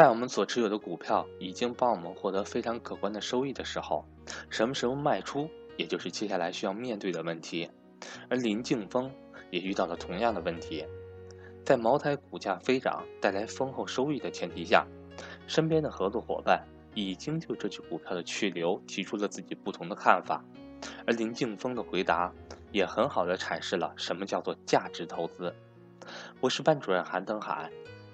[0.00, 4.06] 在我们所持有的股票已经帮我们获得非常可观的收益的时候，
[4.48, 7.70] 什么时候卖出，也就是接下来需要面对的问题。
[8.30, 9.12] 而林敬峰
[9.50, 10.86] 也遇到了同样的问题，
[11.66, 14.86] 在茅台股价飞涨、带来丰厚收益的前提下，
[15.46, 20.42] 身边的合作伙伴已经就这只股票的去留提出了自己不同的看法。
[21.06, 22.32] 而林敬峰的回答
[22.72, 25.54] 也很好的阐释了什么叫做价值投资。
[26.40, 27.70] 我是班主任韩登海，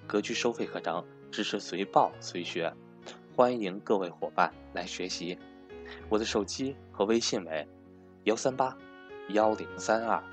[0.09, 1.05] 格局收费课程。
[1.37, 2.73] 知识随报随学，
[3.37, 5.39] 欢迎各位伙伴来学习。
[6.09, 7.69] 我的手机和微信为
[8.25, 8.75] 幺三八
[9.29, 10.25] 幺零三二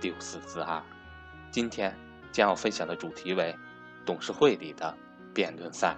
[0.00, 0.82] 六四四二。
[1.52, 1.96] 今天
[2.32, 3.54] 将要分享的主题为
[4.04, 4.92] 董事会里的
[5.32, 5.96] 辩论赛。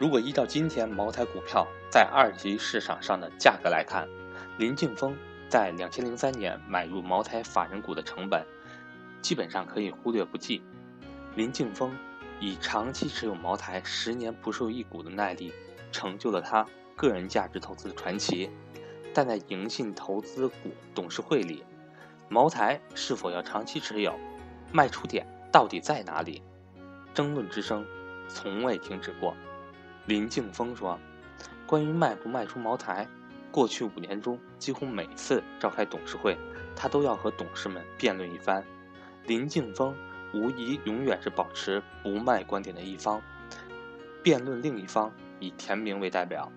[0.00, 4.08] 如果依照今天茅台股票在二级市场上的价格来看，
[4.58, 5.16] 林敬峰
[5.48, 8.44] 在两千零三年买入茅台法人股的成本，
[9.22, 10.64] 基本上可以忽略不计。
[11.36, 11.96] 林敬峰。
[12.40, 15.52] 以长期持有茅台十年不售一股的耐力，
[15.92, 16.66] 成就了他
[16.96, 18.50] 个人价值投资的传奇。
[19.14, 21.62] 但在盈信投资股董事会里，
[22.28, 24.18] 茅台是否要长期持有，
[24.72, 26.42] 卖出点到底在哪里？
[27.14, 27.86] 争论之声
[28.28, 29.36] 从未停止过。
[30.06, 30.98] 林敬峰说
[31.64, 33.06] ：“关于卖不卖出茅台，
[33.52, 36.36] 过去五年中几乎每次召开董事会，
[36.74, 38.64] 他都要和董事们辩论一番。”
[39.26, 39.96] 林敬峰。
[40.34, 43.22] 无疑永远是保持不卖观点的一方，
[44.20, 46.50] 辩论另一方以田明为代表，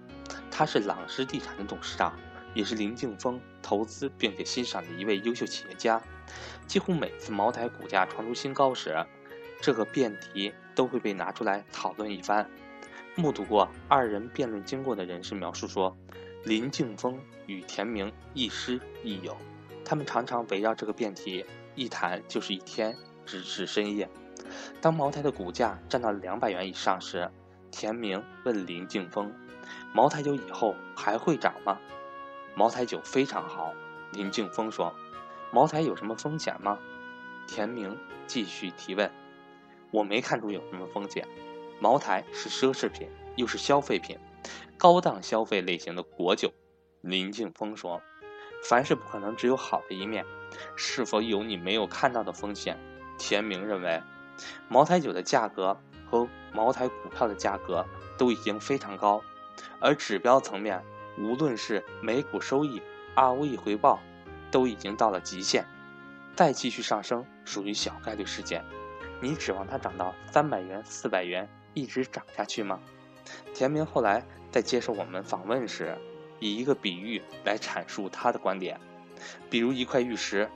[0.50, 2.18] 他是朗诗地产的董事长，
[2.56, 6.02] 也是林敬峰投资并且欣赏的一位优秀企业家。
[6.66, 9.06] 几乎每次茅台股价创出新高时，
[9.62, 12.50] 这个辩题都会被拿出来讨论一番。
[13.16, 15.96] 目睹过二人辩论经过的人士描述说，
[16.44, 19.38] 林敬峰与田明亦师亦友，
[19.86, 22.96] 他们常常围绕这个辩题一谈就是一天。
[23.28, 24.10] 直至深夜，
[24.82, 27.30] 当茅台的股价站到两百元以上时，
[27.70, 29.32] 田明问林敬峰
[29.94, 31.78] ：“茅台酒以后还会涨吗？”
[32.56, 33.74] 茅台酒非常好，
[34.14, 34.96] 林敬峰说
[35.52, 36.80] ：“茅台有什么风险吗？”
[37.48, 39.12] 田明继续提问
[39.92, 41.28] ：“我没看出有什么风险。
[41.80, 44.18] 茅台是奢侈品，又是消费品，
[44.78, 46.52] 高档消费类型的果酒。”
[47.02, 48.02] 林敬峰说
[48.68, 50.26] ：“凡事不可能只有好的一面，
[50.76, 52.78] 是否有你没有看到的风险？”
[53.18, 54.02] 田明认为，
[54.70, 55.78] 茅台酒的价格
[56.10, 57.86] 和茅台股票的价格
[58.18, 59.22] 都已经非常高，
[59.80, 60.84] 而指标层面，
[61.18, 62.82] 无论是每股收益、
[63.16, 64.00] ROE 回报，
[64.52, 65.66] 都已经到了极限，
[66.36, 68.64] 再继续上升属于小概率事件。
[69.20, 72.80] 你指望它涨到三百元、四百元一直涨下去吗？
[73.54, 75.98] 田明后来在接受我们访问时，
[76.40, 78.80] 以一个比喻来阐述他的观点，
[79.50, 80.48] 比如一块玉石。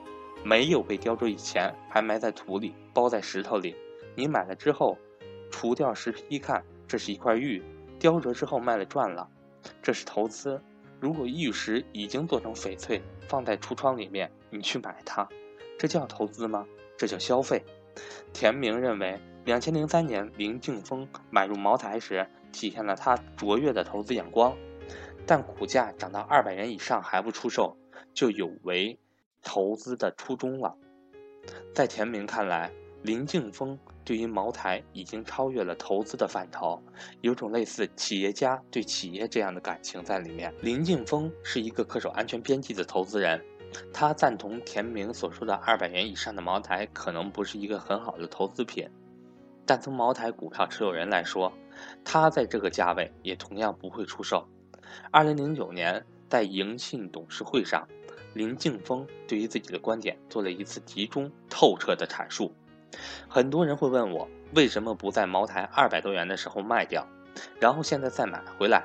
[0.43, 3.75] 没有被雕琢以前，还埋在土里，包在石头里。
[4.15, 4.97] 你买了之后，
[5.49, 7.63] 除掉石皮一看，这是一块玉。
[7.99, 9.29] 雕琢之后卖了赚了，
[9.81, 10.61] 这是投资。
[10.99, 15.27] 如果玉石已经做成翡翠，放在橱窗里面，你去买它，
[15.77, 16.65] 这叫投资吗？
[16.97, 17.63] 这叫消费。
[18.33, 24.55] 田明认为，两千零三年林敬峰买入茅台时，体现了他卓越的投资眼光。
[25.25, 27.77] 但股价涨到二百元以上还不出售，
[28.13, 28.99] 就有违。
[29.41, 30.75] 投资的初衷了，
[31.73, 32.71] 在田明看来，
[33.01, 36.81] 林敬峰对于茅台已经超越了投资的范畴，
[37.21, 40.53] 有种类似企业家对企业这样的感情在里面。
[40.61, 43.43] 林敬峰是一个恪守安全边际的投资人，
[43.91, 48.87] 他赞同田明所说的二百元以上的茅台可能不是一个很好的投资品，
[49.65, 51.51] 但从茅台股票持有人来说，
[52.05, 54.47] 他在这个价位也同样不会出售。
[55.09, 57.87] 二零零九年在盈信董事会上。
[58.33, 62.53] 林敬峰对于自己的观点做了一次集中透彻的阐述。
[63.27, 67.07] 很多人会问我，为什么不在茅台二百多元的时候卖掉，
[67.59, 68.83] 然后现在再买回来？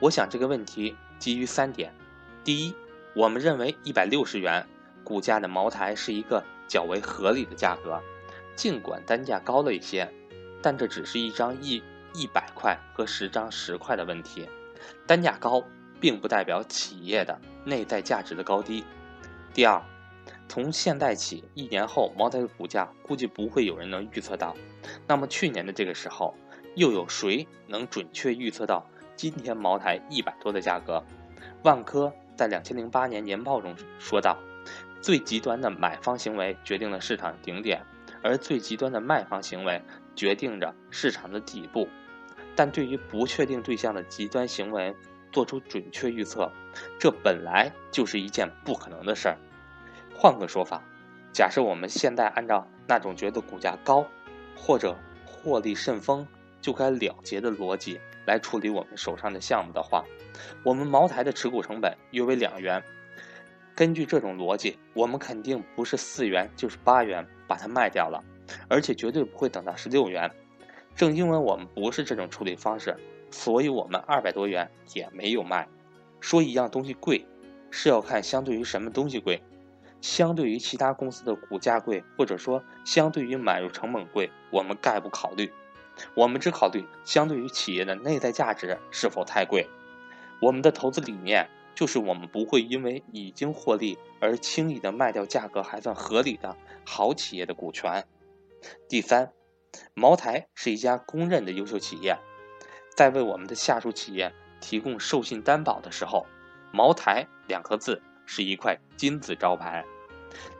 [0.00, 1.92] 我想这个问题基于三点：
[2.42, 2.74] 第一，
[3.14, 4.66] 我们认为一百六十元
[5.02, 8.00] 股价的茅台是一个较为合理的价格，
[8.56, 10.10] 尽管单价高了一些，
[10.62, 11.82] 但这只是一张一
[12.14, 14.48] 一百块和十张十块的问题，
[15.06, 15.62] 单价高。
[16.04, 18.84] 并不代表企业的内在价值的高低。
[19.54, 19.82] 第二，
[20.46, 24.54] 从现在起一年后，茅台的股价估计不会有人能预测到。
[25.06, 26.34] 那么去年的这个时候，
[26.76, 28.86] 又有谁能准确预测到
[29.16, 31.02] 今天茅台一百多的价格？
[31.62, 34.36] 万科在两千零八年年报中说道
[35.00, 37.80] ：“最极端的买方行为决定了市场顶点，
[38.22, 39.80] 而最极端的卖方行为
[40.14, 41.88] 决定着市场的底部。”
[42.54, 44.94] 但对于不确定对象的极端行为，
[45.34, 46.48] 做出准确预测，
[46.96, 49.36] 这本来就是一件不可能的事儿。
[50.14, 50.80] 换个说法，
[51.32, 54.06] 假设我们现在按照那种觉得股价高
[54.56, 54.96] 或者
[55.26, 56.24] 获利甚丰
[56.60, 60.04] 就该了结的逻辑来处理我们手上的项目的话，
[60.62, 62.80] 我们茅台的持股成本约为两元。
[63.74, 68.22] 根据这种逻辑，我们肯定不是四元就是八元把它卖掉了，
[68.68, 70.30] 而且绝对不会等到十六元。
[70.94, 72.96] 正因为我们不是这种处理方式，
[73.34, 75.68] 所以我们二百多元也没有卖。
[76.20, 77.26] 说一样东西贵，
[77.68, 79.42] 是要看相对于什么东西贵。
[80.00, 85.52] 相对于其他公司的股价贵，或者说相对于买入成本贵，我们概不考虑。
[86.14, 89.66] 我们只考虑相对于企业的内在价值是否太贵。
[90.40, 96.56] 我们的投资理念就是我们不会因为已经获利而轻易的卖掉价格还算合理的
[96.86, 98.06] 好企业的股权。
[98.88, 99.32] 第三。
[99.92, 102.16] 茅台是一家公认的优秀企业，
[102.94, 106.26] 在为我们的下属企业提供授信担保的时候
[106.72, 109.84] ，“茅台”两个字是一块金字招牌。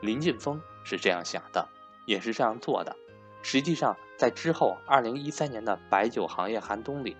[0.01, 1.67] 林劲峰是这样想的，
[2.05, 2.95] 也是这样做的。
[3.41, 7.15] 实际上，在之后2013年的白酒行业寒冬里，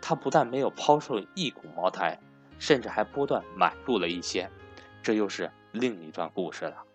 [0.00, 2.18] 他不但没有抛售一股茅台，
[2.58, 4.50] 甚至还波段买入了一些，
[5.02, 6.85] 这又是另一段故事了。